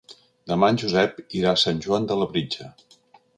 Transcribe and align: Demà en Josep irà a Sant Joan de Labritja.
Demà 0.51 0.69
en 0.75 0.79
Josep 0.83 1.19
irà 1.41 1.51
a 1.51 1.59
Sant 1.65 1.83
Joan 1.85 2.09
de 2.13 2.19
Labritja. 2.23 2.73